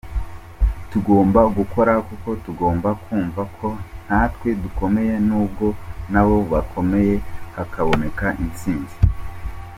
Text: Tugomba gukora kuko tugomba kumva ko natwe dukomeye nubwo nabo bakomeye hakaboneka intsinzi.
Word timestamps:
Tugomba 0.91 1.41
gukora 1.57 1.93
kuko 2.07 2.29
tugomba 2.43 2.89
kumva 3.03 3.41
ko 3.57 3.67
natwe 4.07 4.49
dukomeye 4.63 5.15
nubwo 5.27 5.67
nabo 6.11 6.37
bakomeye 6.51 7.15
hakaboneka 7.55 8.25
intsinzi. 8.43 8.97